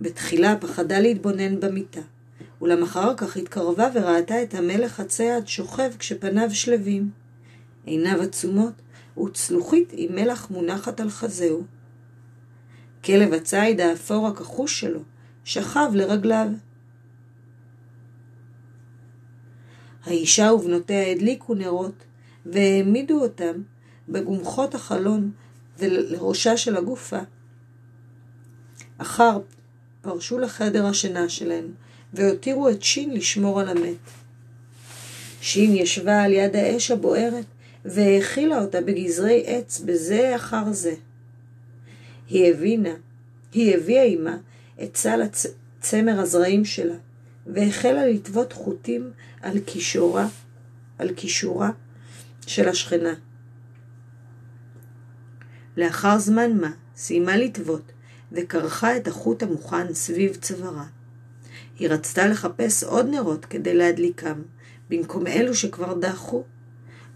בתחילה 0.00 0.56
פחדה 0.60 1.00
להתבונן 1.00 1.60
במיטה, 1.60 2.00
אולם 2.60 2.82
אחר 2.82 3.16
כך 3.16 3.36
התקרבה 3.36 3.88
וראתה 3.94 4.42
את 4.42 4.54
המלך 4.54 5.00
הצייד 5.00 5.48
שוכב 5.48 5.90
כשפניו 5.98 6.54
שלווים. 6.54 7.10
עיניו 7.84 8.22
עצומות, 8.22 8.72
וצלוחית 9.18 9.88
עם 9.92 10.14
מלח 10.14 10.50
מונחת 10.50 11.00
על 11.00 11.10
חזהו. 11.10 11.62
כלב 13.04 13.32
הציד 13.32 13.80
האפור 13.80 14.26
הכחוש 14.26 14.80
שלו 14.80 15.00
שכב 15.44 15.90
לרגליו. 15.94 16.48
האישה 20.04 20.52
ובנותיה 20.52 21.10
הדליקו 21.10 21.54
נרות, 21.54 22.04
והעמידו 22.52 23.22
אותם 23.22 23.62
בגומחות 24.08 24.74
החלון 24.74 25.30
ולראשה 25.78 26.56
של 26.56 26.76
הגופה. 26.76 27.18
אחר 28.98 29.38
פרשו 30.00 30.38
לחדר 30.38 30.86
השינה 30.86 31.28
שלהם, 31.28 31.72
והותירו 32.12 32.68
את 32.68 32.82
שין 32.82 33.14
לשמור 33.14 33.60
על 33.60 33.68
המת. 33.68 33.96
שין 35.40 35.76
ישבה 35.76 36.22
על 36.22 36.32
יד 36.32 36.56
האש 36.56 36.90
הבוערת, 36.90 37.44
והאכילה 37.84 38.60
אותה 38.60 38.80
בגזרי 38.80 39.42
עץ 39.46 39.80
בזה 39.80 40.36
אחר 40.36 40.72
זה. 40.72 40.94
היא 42.28 42.52
הבינה, 42.52 42.94
היא 43.52 43.74
הביאה 43.76 44.02
עימה 44.02 44.36
את 44.82 44.94
צל, 44.94 45.22
הצ... 45.22 45.46
צמר 45.80 46.20
הזרעים 46.20 46.64
שלה, 46.64 46.94
והחלה 47.46 48.06
לטוות 48.06 48.52
חוטים 48.52 49.10
על 49.40 49.58
קישורה, 49.58 50.28
על 50.98 51.12
קישורה 51.12 51.70
של 52.46 52.68
השכנה. 52.68 53.14
לאחר 55.76 56.18
זמן 56.18 56.58
מה, 56.60 56.70
סיימה 56.96 57.36
לטוות, 57.36 57.92
וכרכה 58.32 58.96
את 58.96 59.08
החוט 59.08 59.42
המוכן 59.42 59.94
סביב 59.94 60.34
צווארה. 60.34 60.86
היא 61.78 61.88
רצתה 61.88 62.26
לחפש 62.26 62.84
עוד 62.84 63.06
נרות 63.06 63.44
כדי 63.44 63.74
להדליקם, 63.74 64.42
במקום 64.90 65.26
אלו 65.26 65.54
שכבר 65.54 65.94
דעכו, 65.94 66.44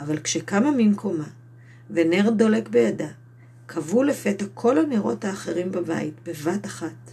אבל 0.01 0.19
כשקמה 0.19 0.71
ממקומה, 0.71 1.29
ונר 1.91 2.31
דולק 2.31 2.69
בידה, 2.69 3.09
קבעו 3.67 4.03
לפתע 4.03 4.45
כל 4.55 4.79
הנרות 4.79 5.25
האחרים 5.25 5.73
בבית 5.73 6.15
בבת 6.25 6.67
אחת. 6.67 7.11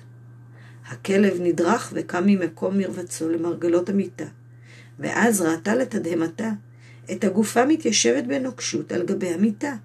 הכלב 0.88 1.38
נדרך 1.42 1.94
וקם 1.96 2.24
ממקום 2.26 2.78
מרבצו 2.78 3.30
למרגלות 3.30 3.90
המיטה, 3.90 4.26
ואז 5.00 5.42
ראתה 5.42 5.76
לתדהמתה 5.76 6.52
את 7.12 7.24
הגופה 7.24 7.66
מתיישבת 7.66 8.24
בנוקשות 8.24 8.92
על 8.92 9.04
גבי 9.06 9.30
המיטה. 9.30 9.76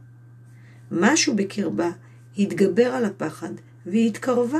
משהו 0.90 1.36
בקרבה 1.36 1.90
התגבר 2.38 2.86
על 2.86 3.04
הפחד 3.04 3.52
והיא 3.86 4.08
התקרבה. 4.08 4.58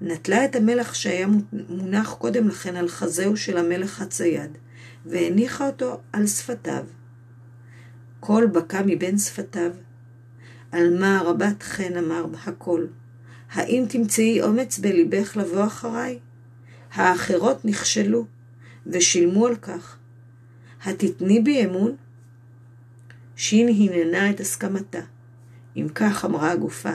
נטלה 0.00 0.44
את 0.44 0.56
המלח 0.56 0.94
שהיה 0.94 1.26
מונח 1.68 2.14
קודם 2.14 2.48
לכן 2.48 2.76
על 2.76 2.88
חזהו 2.88 3.36
של 3.36 3.56
המלך 3.56 4.02
הצייד, 4.02 4.50
והניחה 5.06 5.66
אותו 5.66 6.00
על 6.12 6.26
שפתיו. 6.26 6.84
קול 8.20 8.46
בקע 8.46 8.82
מבין 8.86 9.18
שפתיו. 9.18 9.70
על 10.72 10.98
מה 11.00 11.22
רבת 11.24 11.62
חן 11.62 11.96
אמר 11.96 12.26
הכל. 12.46 12.86
האם 13.52 13.84
תמצאי 13.88 14.42
אומץ 14.42 14.78
בליבך 14.78 15.36
לבוא 15.36 15.66
אחריי? 15.66 16.18
האחרות 16.92 17.64
נכשלו, 17.64 18.26
ושילמו 18.86 19.46
על 19.46 19.56
כך. 19.56 19.96
התתני 20.84 21.40
בי 21.40 21.64
אמון? 21.64 21.96
שין 23.36 23.68
הננה 23.68 24.30
את 24.30 24.40
הסכמתה. 24.40 25.00
אם 25.76 25.86
כך 25.94 26.24
אמרה 26.24 26.50
הגופה, 26.50 26.92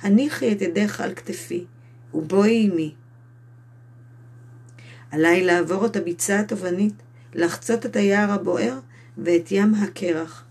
הניחי 0.00 0.52
את 0.52 0.62
ידך 0.62 1.00
על 1.00 1.14
כתפי, 1.14 1.64
ובואי 2.14 2.68
עמי. 2.72 2.94
עליי 5.10 5.44
לעבור 5.44 5.86
את 5.86 5.96
הביצה 5.96 6.40
התובענית, 6.40 6.94
לחצות 7.34 7.86
את 7.86 7.96
היער 7.96 8.32
הבוער 8.32 8.78
ואת 9.18 9.48
ים 9.50 9.74
הקרח. 9.74 10.44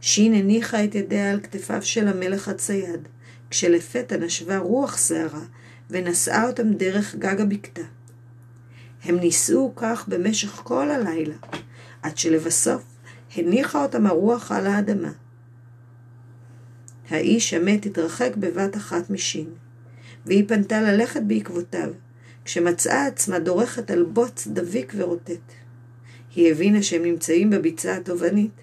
שין 0.00 0.34
הניחה 0.34 0.84
את 0.84 0.94
ידיה 0.94 1.30
על 1.30 1.40
כתפיו 1.40 1.82
של 1.82 2.08
המלך 2.08 2.48
הצייד, 2.48 3.08
כשלפתע 3.50 4.16
נשבה 4.16 4.58
רוח 4.58 4.96
שערה, 5.06 5.44
ונשאה 5.90 6.46
אותם 6.46 6.72
דרך 6.72 7.14
גג 7.14 7.40
הבקתה. 7.40 7.82
הם 9.04 9.18
נישאו 9.18 9.72
כך 9.76 10.08
במשך 10.08 10.48
כל 10.50 10.90
הלילה, 10.90 11.34
עד 12.06 12.18
שלבסוף 12.18 12.82
הניחה 13.36 13.82
אותם 13.82 14.06
הרוח 14.06 14.52
על 14.52 14.66
האדמה. 14.66 15.12
האיש 17.10 17.54
המת 17.54 17.86
התרחק 17.86 18.36
בבת 18.36 18.76
אחת 18.76 19.10
משין, 19.10 19.46
והיא 20.26 20.44
פנתה 20.48 20.80
ללכת 20.80 21.22
בעקבותיו, 21.22 21.90
כשמצאה 22.44 23.06
עצמה 23.06 23.38
דורכת 23.38 23.90
על 23.90 24.02
בוץ 24.02 24.46
דביק 24.46 24.92
ורוטט. 24.96 25.52
היא 26.34 26.50
הבינה 26.50 26.82
שהם 26.82 27.02
נמצאים 27.02 27.50
בביצה 27.50 27.96
התובענית. 27.96 28.60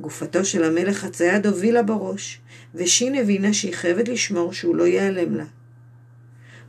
גופתו 0.00 0.44
של 0.44 0.64
המלך 0.64 1.04
הצייד 1.04 1.46
הובילה 1.46 1.82
בראש, 1.82 2.40
ושין 2.74 3.14
הבינה 3.14 3.52
שהיא 3.52 3.74
חייבת 3.74 4.08
לשמור 4.08 4.52
שהוא 4.52 4.76
לא 4.76 4.86
ייעלם 4.86 5.34
לה. 5.34 5.46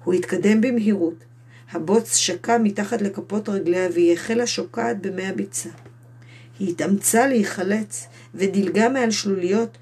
הוא 0.04 0.14
התקדם 0.14 0.62
במהירות. 0.62 1.24
הבוץ 1.74 2.16
שקע 2.16 2.58
מתחת 2.58 3.02
לכפות 3.02 3.50
רגליה 3.50 3.90
והיא 3.94 4.14
החלה 4.14 4.48
שוקעת 4.48 5.02
במי 5.02 5.28
הביצה. 5.28 5.70
היא 6.60 6.70
התאמצה 6.70 7.28
להיחלץ 7.28 8.08
ודילגה 8.36 8.90
מעל 8.90 9.12
שלוליות, 9.12 9.78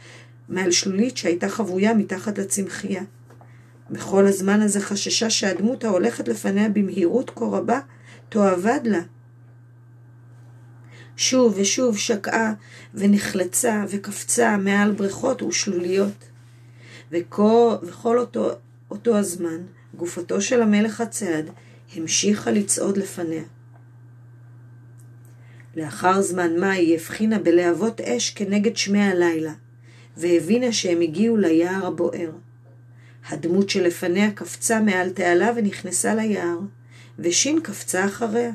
מעל 0.49 0.71
שלולית 0.71 1.17
שהייתה 1.17 1.49
חבויה 1.49 1.93
מתחת 1.93 2.37
לצמחייה. 2.37 3.03
בכל 3.89 4.27
הזמן 4.27 4.61
הזה 4.61 4.81
חששה 4.81 5.29
שהדמות 5.29 5.83
ההולכת 5.83 6.27
לפניה 6.27 6.69
במהירות 6.69 7.29
כה 7.29 7.45
רבה 7.45 7.79
תאבד 8.29 8.79
לה. 8.83 9.01
שוב 11.17 11.53
ושוב 11.57 11.97
שקעה 11.97 12.53
ונחלצה 12.93 13.83
וקפצה 13.89 14.57
מעל 14.57 14.91
בריכות 14.91 15.41
ושלוליות. 15.41 16.25
וכל, 17.11 17.75
וכל 17.83 18.19
אותו, 18.19 18.49
אותו 18.91 19.17
הזמן, 19.17 19.57
גופתו 19.97 20.41
של 20.41 20.61
המלך 20.61 21.01
הצעד 21.01 21.49
המשיכה 21.95 22.51
לצעוד 22.51 22.97
לפניה. 22.97 23.43
לאחר 25.75 26.21
זמן 26.21 26.59
מה 26.59 26.71
היא 26.71 26.95
הבחינה 26.95 27.39
בלהבות 27.39 28.01
אש 28.01 28.29
כנגד 28.29 28.77
שמי 28.77 29.01
הלילה, 29.01 29.53
והבינה 30.17 30.71
שהם 30.71 31.01
הגיעו 31.01 31.37
ליער 31.37 31.85
הבוער. 31.85 32.31
הדמות 33.29 33.69
שלפניה 33.69 34.31
קפצה 34.31 34.79
מעל 34.79 35.09
תעלה 35.09 35.51
ונכנסה 35.55 36.15
ליער, 36.15 36.59
ושין 37.19 37.59
קפצה 37.63 38.05
אחריה. 38.05 38.51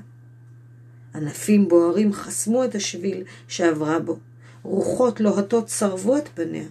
ענפים 1.15 1.69
בוערים 1.69 2.13
חסמו 2.13 2.65
את 2.65 2.75
השביל 2.75 3.25
שעברה 3.49 3.99
בו, 3.99 4.19
רוחות 4.63 5.21
לוהטות 5.21 5.67
צרבו 5.67 6.17
את 6.17 6.29
פניה, 6.35 6.69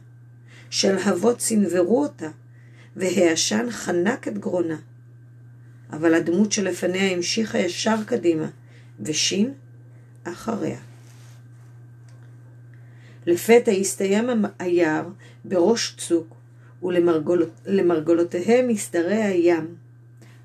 שלהבות 0.70 1.38
צנוורו 1.38 2.04
אותה, 2.04 2.30
והעשן 2.96 3.66
חנק 3.72 4.28
את 4.28 4.38
גרונה. 4.38 4.78
אבל 5.96 6.14
הדמות 6.14 6.52
שלפניה 6.52 7.12
המשיכה 7.12 7.58
ישר 7.58 7.96
קדימה, 8.06 8.48
ושין 9.00 9.54
אחריה. 10.24 10.80
לפתע 13.26 13.72
הסתיים 13.72 14.30
היער 14.60 15.08
בראש 15.46 15.96
צוק, 15.98 16.36
ולמרגלותיהם 16.84 18.70
משתרע 18.70 19.24
הים. 19.24 19.76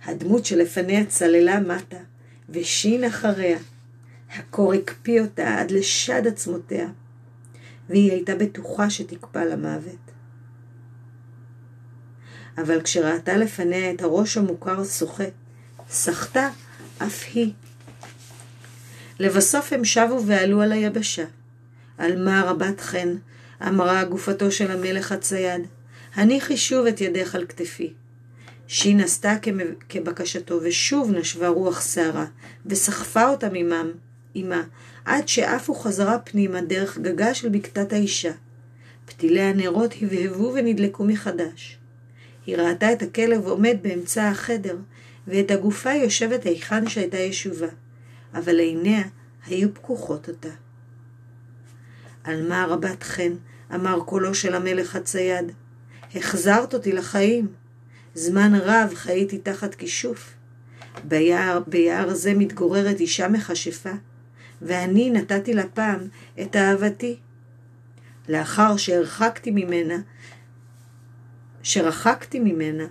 הדמות 0.04 0.44
שלפניה 0.44 1.04
צללה 1.04 1.60
מטה, 1.60 1.98
ושין 2.48 3.04
אחריה. 3.04 3.58
הקור 4.36 4.72
הקפיא 4.72 5.20
אותה 5.20 5.58
עד 5.58 5.70
לשד 5.70 6.26
עצמותיה, 6.26 6.88
והיא 7.88 8.12
הייתה 8.12 8.34
בטוחה 8.34 8.90
שתקפא 8.90 9.38
למוות. 9.38 10.10
אבל 12.58 12.82
כשראתה 12.82 13.36
לפניה 13.36 13.90
את 13.90 14.02
הראש 14.02 14.36
המוכר 14.36 14.84
שוחה, 14.84 15.24
סחטה 15.90 16.50
אף 16.98 17.24
היא. 17.35 17.53
לבסוף 19.18 19.72
הם 19.72 19.85
שבו 19.85 20.22
ועלו 20.26 20.61
על 20.61 20.72
היבשה. 20.72 21.24
על 21.98 22.24
מה 22.24 22.42
רבת 22.42 22.81
חן, 22.81 23.14
אמרה 23.68 24.05
גופתו 24.05 24.53
של 24.53 24.70
המלך 24.70 25.12
הצייד, 25.12 25.66
הניחי 26.14 26.57
שוב 26.57 26.87
את 26.87 27.00
ידך 27.00 27.35
על 27.35 27.46
כתפי. 27.46 27.92
שין 28.68 29.00
עשתה 29.00 29.35
כבקשתו, 29.88 30.61
ושוב 30.62 31.11
נשבה 31.11 31.48
רוח 31.48 31.81
שערה, 31.94 32.26
וסחפה 32.66 33.29
אותה 33.29 33.48
ממם, 33.53 33.90
עמה, 34.35 34.62
עד 35.05 35.29
שעפו 35.29 35.74
חזרה 35.74 36.18
פנימה 36.18 36.61
דרך 36.61 36.98
גגה 36.98 37.35
של 37.35 37.48
בקתת 37.48 37.92
האישה. 37.92 38.33
פתילי 39.07 39.40
הנרות 39.40 39.94
הבהבו 40.03 40.53
ונדלקו 40.55 41.05
מחדש. 41.05 41.79
היא 42.46 42.57
ראתה 42.57 42.92
את 42.92 43.03
הכלב 43.03 43.46
עומד 43.46 43.76
באמצע 43.83 44.29
החדר, 44.29 44.76
ואת 45.30 45.50
הגופה 45.50 45.92
יושבת 45.92 46.44
היכן 46.44 46.88
שהייתה 46.88 47.18
ישובה, 47.18 47.66
אבל 48.34 48.58
עיניה 48.58 49.02
היו 49.46 49.74
פקוחות 49.74 50.28
אותה. 50.28 50.48
על 52.24 52.48
מה 52.48 52.66
רבת 52.68 53.02
חן, 53.02 53.32
אמר 53.74 54.00
קולו 54.00 54.34
של 54.34 54.54
המלך 54.54 54.96
הצייד, 54.96 55.52
החזרת 56.14 56.74
אותי 56.74 56.92
לחיים. 56.92 57.48
זמן 58.14 58.54
רב 58.54 58.94
חייתי 58.94 59.38
תחת 59.38 59.74
כישוף. 59.74 60.34
ביער, 61.04 61.60
ביער 61.66 62.14
זה 62.14 62.34
מתגוררת 62.34 63.00
אישה 63.00 63.28
מכשפה, 63.28 63.92
ואני 64.62 65.10
נתתי 65.10 65.54
לה 65.54 65.68
פעם 65.74 66.00
את 66.42 66.56
אהבתי. 66.56 67.18
לאחר 68.28 68.76
שהרחקתי 68.76 69.50
ממנה, 69.50 69.98
שרחקתי 71.62 72.40
ממנה, 72.40 72.84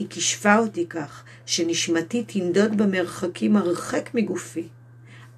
היא 0.00 0.08
כישפה 0.10 0.58
אותי 0.58 0.86
כך, 0.88 1.24
שנשמתי 1.46 2.24
תנדוד 2.24 2.76
במרחקים 2.76 3.56
הרחק 3.56 4.10
מגופי, 4.14 4.68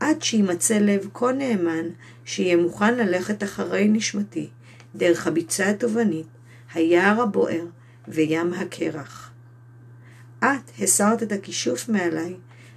עד 0.00 0.22
שימצא 0.22 0.78
לב 0.78 1.08
כה 1.14 1.32
נאמן, 1.32 1.88
שיהיה 2.24 2.56
מוכן 2.56 2.94
ללכת 2.94 3.42
אחרי 3.42 3.88
נשמתי, 3.88 4.48
דרך 4.94 5.26
הביצה 5.26 5.70
התובענית, 5.70 6.26
היער 6.74 7.22
הבוער 7.22 7.64
וים 8.08 8.52
הקרח. 8.52 9.30
את 10.38 10.82
הסרת 10.82 11.22
את 11.22 11.32
הכישוף 11.32 11.88
מעליי, 11.88 12.34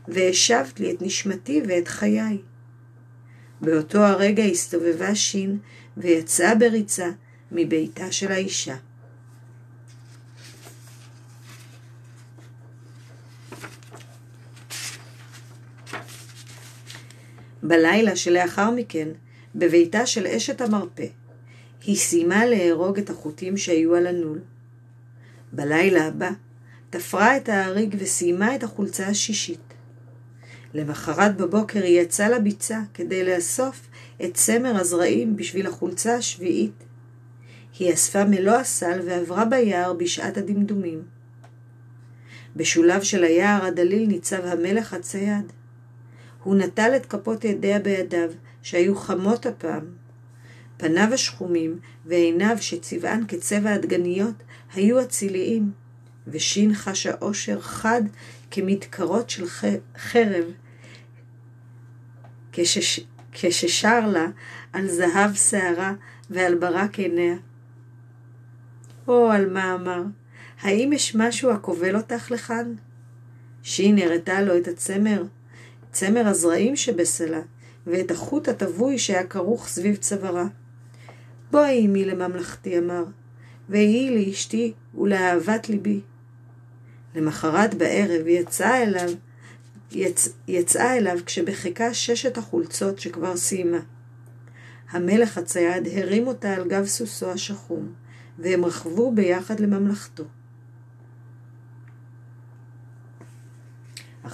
והשבת 0.08 0.80
לי 0.80 0.92
את 0.92 1.02
נשמתי 1.02 1.62
ואת 1.68 1.88
חיי. 1.88 2.38
באותו 3.62 4.00
הרגע 4.00 4.44
הסתובבה 4.44 5.16
שין 5.16 5.58
ויצאה 5.98 6.56
בריצה 6.56 7.10
מביתה 7.52 8.12
של 8.12 8.32
האישה. 8.32 8.76
בלילה 17.68 18.16
שלאחר 18.16 18.72
מכן, 18.72 19.08
בביתה 19.56 20.06
של 20.06 20.28
אשת 20.28 20.62
המרפא, 20.62 21.06
היא 21.84 21.96
סיימה 21.96 22.46
לארוג 22.46 22.98
את 22.98 23.10
החוטים 23.10 23.58
שהיו 23.58 23.96
על 23.96 24.08
הנול. 24.08 24.40
בלילה 25.52 26.08
הבא, 26.08 26.30
תפרה 26.90 27.38
את 27.38 27.50
האריג 27.50 27.96
וסיימה 28.00 28.56
את 28.56 28.64
החולצה 28.64 29.08
השישית. 29.08 29.74
למחרת 30.74 31.38
בבוקר 31.38 31.84
היא 31.84 32.02
יצאה 32.02 32.30
לביצה 32.30 32.80
כדי 32.94 33.24
לאסוף 33.24 33.88
את 34.24 34.34
צמר 34.34 34.76
הזרעים 34.76 35.36
בשביל 35.36 35.68
החולצה 35.68 36.16
השביעית. 36.16 36.84
היא 37.80 37.94
אספה 37.94 38.26
מלוא 38.26 38.54
הסל 38.54 39.00
ועברה 39.06 39.46
ביער 39.46 39.94
בשעת 39.94 40.38
הדמדומים. 40.38 41.04
בשוליו 42.56 43.06
של 43.06 43.24
היער 43.24 43.66
הדליל 43.66 44.08
ניצב 44.08 44.46
המלך 44.46 44.94
הצייד. 44.94 45.52
הוא 46.46 46.56
נטל 46.56 46.92
את 46.96 47.06
כפות 47.06 47.44
ידיה 47.44 47.80
בידיו, 47.80 48.30
שהיו 48.62 48.96
חמות 48.96 49.46
הפעם. 49.46 49.86
פניו 50.78 51.14
השחומים 51.14 51.80
ועיניו 52.06 52.58
שצבען 52.60 53.24
כצבע 53.28 53.74
הדגניות 53.74 54.44
היו 54.74 55.02
אציליים, 55.02 55.72
ושין 56.28 56.74
חשה 56.74 57.12
אושר 57.22 57.62
חד 57.62 58.02
כמדקרות 58.52 59.30
של 59.30 59.46
חרב, 59.98 60.46
כשש... 62.52 63.00
כששר 63.32 64.08
לה 64.08 64.28
על 64.74 64.88
זהב 64.88 65.34
שערה 65.34 65.94
ועל 66.30 66.56
ברק 66.56 67.00
עיניה. 67.00 67.36
או, 69.08 69.32
על 69.32 69.50
מה 69.50 69.76
אמר, 69.76 70.04
האם 70.62 70.94
יש 70.94 71.16
משהו 71.16 71.52
הכובל 71.52 71.96
אותך 71.96 72.32
לכאן? 72.32 72.74
שין 73.64 74.00
הראתה 74.00 74.42
לו 74.42 74.58
את 74.58 74.68
הצמר, 74.68 75.24
צמר 75.96 76.28
הזרעים 76.28 76.76
שבסלה, 76.76 77.42
ואת 77.88 78.12
החוט 78.12 78.48
הטבוי 78.48 79.00
שהיה 79.00 79.24
כרוך 79.24 79.68
סביב 79.68 79.96
צווארה. 79.96 80.46
בואי 81.52 81.84
עמי 81.84 82.06
לממלכתי, 82.06 82.78
אמר, 82.78 83.04
ויהי 83.70 84.26
לאשתי 84.26 84.74
ולאהבת 84.98 85.70
ליבי. 85.70 86.02
למחרת 87.16 87.74
בערב 87.74 88.28
יצאה 88.28 88.84
אליו, 88.84 89.10
יצ... 89.92 90.30
יצאה 90.48 90.98
אליו 90.98 91.18
כשבחיקה 91.26 91.94
ששת 91.94 92.38
החולצות 92.38 93.00
שכבר 93.00 93.38
סיימה. 93.38 93.80
המלך 94.90 95.38
הצייד 95.38 95.88
הרים 95.92 96.28
אותה 96.28 96.54
על 96.54 96.68
גב 96.68 96.86
סוסו 96.86 97.32
השחום, 97.32 97.94
והם 98.40 98.66
רכבו 98.66 99.12
ביחד 99.12 99.60
לממלכתו. 99.60 100.24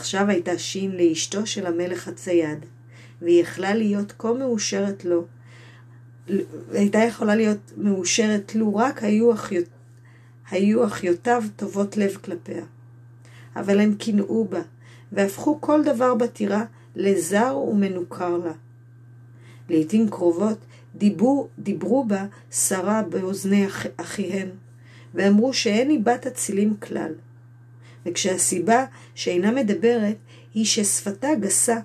עכשיו 0.01 0.29
הייתה 0.29 0.57
שין 0.57 0.91
לאשתו 0.91 1.47
של 1.47 1.65
המלך 1.65 2.07
הצייד, 2.07 2.65
והיא 3.21 3.41
יכלה 3.41 3.75
להיות 3.75 4.13
כה 4.17 4.33
מאושרת 4.33 5.05
לו, 5.05 5.25
הייתה 6.71 6.99
יכולה 6.99 7.35
להיות 7.35 7.71
מאושרת 7.77 8.55
לו 8.55 8.75
רק 8.75 9.03
היו, 9.03 9.33
אחיו, 9.33 9.61
היו 10.51 10.85
אחיותיו 10.85 11.43
טובות 11.55 11.97
לב 11.97 12.17
כלפיה. 12.23 12.63
אבל 13.55 13.79
הם 13.79 13.95
קינאו 13.95 14.45
בה, 14.45 14.61
והפכו 15.11 15.61
כל 15.61 15.83
דבר 15.83 16.15
בטירה 16.15 16.65
לזר 16.95 17.57
ומנוכר 17.57 18.37
לה. 18.37 18.53
לעתים 19.69 20.09
קרובות 20.09 20.57
דיברו, 20.95 21.47
דיברו 21.59 22.05
בה 22.05 22.25
שרה 22.51 23.03
באוזני 23.09 23.67
אח, 23.67 23.85
אחיהן, 23.97 24.49
ואמרו 25.13 25.53
שאין 25.53 25.89
היא 25.89 25.99
בת 26.03 26.27
אצילים 26.27 26.75
כלל. 26.77 27.13
וכשהסיבה 28.05 28.85
שאינה 29.15 29.51
מדברת 29.51 30.17
היא 30.53 30.65
ששפתה 30.65 31.27
גסה. 31.39 31.77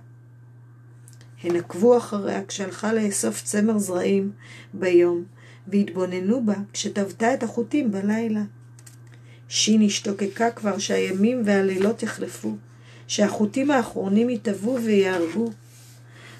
הן 1.42 1.56
עקבו 1.56 1.96
אחריה 1.96 2.44
כשהלכה 2.44 2.92
לאסוף 2.92 3.42
צמר 3.42 3.78
זרעים 3.78 4.32
ביום, 4.74 5.24
והתבוננו 5.68 6.46
בה 6.46 6.54
כשטבתה 6.72 7.34
את 7.34 7.42
החוטים 7.42 7.90
בלילה. 7.92 8.42
שין 9.48 9.82
השתוקקה 9.82 10.50
כבר 10.50 10.78
שהימים 10.78 11.42
והלילות 11.44 12.02
יחלפו, 12.02 12.56
שהחוטים 13.06 13.70
האחרונים 13.70 14.30
יטבעו 14.30 14.78
ויהרגו, 14.82 15.50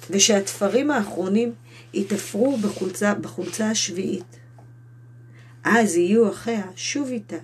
ושהתפרים 0.09 0.91
האחרונים 0.91 1.53
יתפרו 1.93 2.57
בחולצה, 2.57 3.13
בחולצה 3.13 3.69
השביעית. 3.69 4.39
אז 5.63 5.95
יהיו 5.95 6.29
אחיה 6.29 6.63
שוב 6.75 7.07
איתה, 7.07 7.35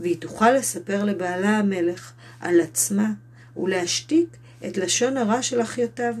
והיא 0.00 0.16
תוכל 0.20 0.50
לספר 0.50 1.04
לבעלה 1.04 1.58
המלך 1.58 2.12
על 2.40 2.60
עצמה 2.60 3.12
ולהשתיק 3.56 4.36
את 4.66 4.76
לשון 4.76 5.16
הרע 5.16 5.42
של 5.42 5.62
אחיותיו. 5.62 6.14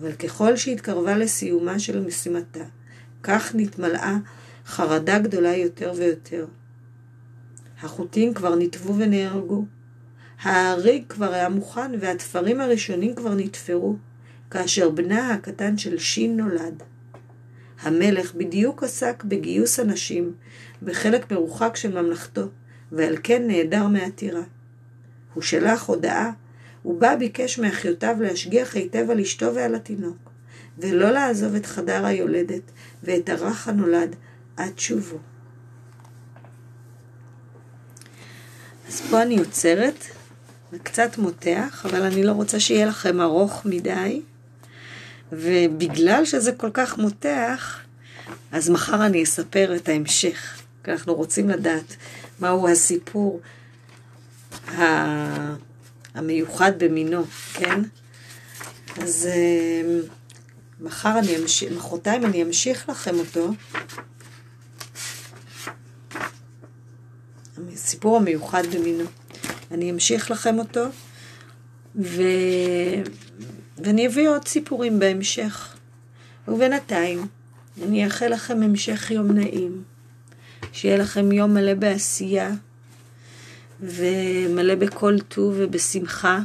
אבל 0.00 0.12
ככל 0.12 0.56
שהתקרבה 0.56 1.16
לסיומה 1.16 1.78
של 1.78 2.00
משימתה, 2.00 2.64
כך 3.22 3.54
נתמלאה 3.54 4.16
חרדה 4.66 5.18
גדולה 5.18 5.56
יותר 5.56 5.92
ויותר. 5.96 6.46
החוטים 7.82 8.34
כבר 8.34 8.56
נטבו 8.56 8.94
ונהרגו. 8.96 9.64
האריג 10.42 11.04
כבר 11.08 11.32
היה 11.32 11.48
מוכן 11.48 11.90
והתפרים 12.00 12.60
הראשונים 12.60 13.14
כבר 13.14 13.34
נתפרו, 13.34 13.96
כאשר 14.50 14.90
בנה 14.90 15.34
הקטן 15.34 15.78
של 15.78 15.98
שין 15.98 16.36
נולד. 16.36 16.82
המלך 17.82 18.34
בדיוק 18.34 18.82
עסק 18.82 19.24
בגיוס 19.24 19.80
אנשים 19.80 20.32
בחלק 20.84 21.32
מרוחק 21.32 21.76
של 21.76 22.02
ממלכתו, 22.02 22.42
ועל 22.92 23.16
כן 23.22 23.42
נעדר 23.46 23.86
מהטירה. 23.86 24.42
הוא 25.34 25.42
שלח 25.42 25.86
הודעה, 25.86 26.30
ובה 26.84 27.16
ביקש 27.16 27.58
מאחיותיו 27.58 28.16
להשגיח 28.20 28.76
היטב 28.76 29.10
על 29.10 29.20
אשתו 29.20 29.54
ועל 29.54 29.74
התינוק, 29.74 30.30
ולא 30.78 31.10
לעזוב 31.10 31.54
את 31.54 31.66
חדר 31.66 32.06
היולדת 32.06 32.62
ואת 33.02 33.28
הרך 33.28 33.68
הנולד 33.68 34.16
עד 34.56 34.78
שובו. 34.78 35.18
אז 38.88 39.00
פה 39.10 39.22
אני 39.22 39.38
עוצרת, 39.38 40.04
זה 40.72 40.78
קצת 40.78 41.18
מותח, 41.18 41.86
אבל 41.90 42.02
אני 42.02 42.24
לא 42.24 42.32
רוצה 42.32 42.60
שיהיה 42.60 42.86
לכם 42.86 43.20
ארוך 43.20 43.66
מדי. 43.66 44.22
ובגלל 45.32 46.24
שזה 46.24 46.52
כל 46.52 46.70
כך 46.74 46.98
מותח, 46.98 47.80
אז 48.52 48.70
מחר 48.70 49.06
אני 49.06 49.22
אספר 49.22 49.76
את 49.76 49.88
ההמשך. 49.88 50.61
כי 50.84 50.90
אנחנו 50.90 51.14
רוצים 51.14 51.48
לדעת 51.48 51.96
מהו 52.40 52.68
הסיפור 52.68 53.40
המיוחד 56.14 56.72
במינו, 56.78 57.24
כן? 57.54 57.80
אז 59.02 59.28
אה, 59.30 60.00
מחר 60.80 61.18
אני 61.18 61.36
אמשיך, 61.36 61.72
מחרתיים 61.72 62.24
אני 62.24 62.42
אמשיך 62.42 62.88
לכם 62.88 63.18
אותו. 63.18 63.50
הסיפור 67.72 68.16
המיוחד 68.16 68.62
במינו. 68.66 69.04
אני 69.70 69.90
אמשיך 69.90 70.30
לכם 70.30 70.58
אותו, 70.58 70.84
ו... 71.96 72.22
ואני 73.78 74.06
אביא 74.06 74.28
עוד 74.28 74.48
סיפורים 74.48 74.98
בהמשך. 74.98 75.76
ובינתיים, 76.48 77.26
אני 77.82 78.04
אאחל 78.04 78.28
לכם 78.28 78.62
המשך 78.62 79.10
יום 79.10 79.32
נעים. 79.32 79.91
שיהיה 80.72 80.96
לכם 80.96 81.32
יום 81.32 81.54
מלא 81.54 81.74
בעשייה, 81.74 82.50
ומלא 83.80 84.74
בכל 84.74 85.18
טוב 85.18 85.54
ובשמחה. 85.58 86.40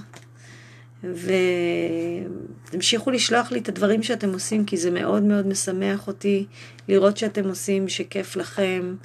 ותמשיכו 2.69 3.11
לשלוח 3.11 3.51
לי 3.51 3.59
את 3.59 3.69
הדברים 3.69 4.03
שאתם 4.03 4.33
עושים, 4.33 4.65
כי 4.65 4.77
זה 4.77 4.91
מאוד 4.91 5.23
מאוד 5.23 5.47
משמח 5.47 6.07
אותי 6.07 6.45
לראות 6.87 7.17
שאתם 7.17 7.47
עושים, 7.47 7.89
שכיף 7.89 8.35
לכם. 8.35 8.95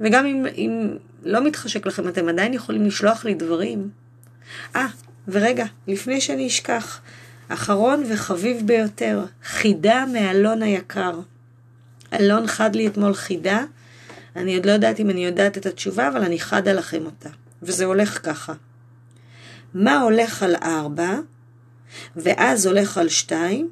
וגם 0.00 0.26
אם, 0.26 0.46
אם 0.56 0.96
לא 1.22 1.44
מתחשק 1.44 1.86
לכם, 1.86 2.08
אתם 2.08 2.28
עדיין 2.28 2.54
יכולים 2.54 2.86
לשלוח 2.86 3.24
לי 3.24 3.34
דברים. 3.34 3.90
אה, 4.76 4.86
ורגע, 5.28 5.64
לפני 5.88 6.20
שאני 6.20 6.46
אשכח, 6.46 7.00
אחרון 7.48 8.04
וחביב 8.10 8.66
ביותר, 8.66 9.24
חידה 9.44 10.04
מאלון 10.12 10.62
היקר. 10.62 11.20
אלון 12.12 12.46
חד 12.46 12.76
לי 12.76 12.86
אתמול 12.86 13.14
חידה, 13.14 13.64
אני 14.36 14.56
עוד 14.56 14.66
לא 14.66 14.72
יודעת 14.72 15.00
אם 15.00 15.10
אני 15.10 15.24
יודעת 15.24 15.58
את 15.58 15.66
התשובה, 15.66 16.08
אבל 16.08 16.22
אני 16.22 16.38
חדה 16.38 16.72
לכם 16.72 17.06
אותה. 17.06 17.28
וזה 17.62 17.84
הולך 17.84 18.20
ככה. 18.22 18.52
מה 19.74 20.00
הולך 20.00 20.42
על 20.42 20.54
ארבע, 20.62 21.18
ואז 22.16 22.66
הולך 22.66 22.98
על 22.98 23.08
שתיים, 23.08 23.70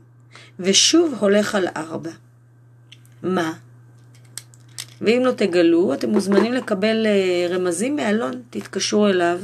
ושוב 0.61 1.14
הולך 1.20 1.55
על 1.55 1.68
ארבע. 1.77 2.11
מה? 3.22 3.53
ואם 5.00 5.22
לא 5.24 5.33
תגלו, 5.33 5.94
אתם 5.94 6.11
מוזמנים 6.11 6.53
לקבל 6.53 7.07
אה, 7.07 7.46
רמזים 7.50 7.96
מאלון, 7.96 8.42
תתקשרו 8.50 9.07
אליו 9.07 9.40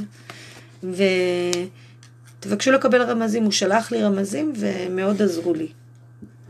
ותבקשו 2.40 2.70
לקבל 2.70 3.02
רמזים. 3.02 3.44
הוא 3.44 3.52
שלח 3.52 3.92
לי 3.92 4.02
רמזים 4.02 4.52
ומאוד 4.56 5.22
עזרו 5.22 5.54
לי. 5.54 5.68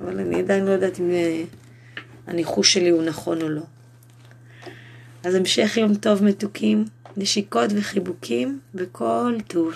אבל 0.00 0.20
אני 0.20 0.38
עדיין 0.38 0.64
לא 0.64 0.70
יודעת 0.70 1.00
אם 1.00 1.10
אה, 1.10 1.42
הניחוש 2.26 2.72
שלי 2.72 2.88
הוא 2.88 3.02
נכון 3.02 3.42
או 3.42 3.48
לא. 3.48 3.62
אז 5.24 5.34
המשך 5.34 5.76
יום 5.76 5.94
טוב 5.94 6.24
מתוקים, 6.24 6.84
נשיקות 7.16 7.70
וחיבוקים 7.76 8.60
וכל 8.74 9.34
טוב. 9.46 9.74